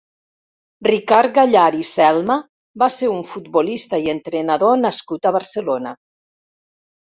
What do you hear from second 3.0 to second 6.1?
un futbolista i entrenador nascut a Barcelona.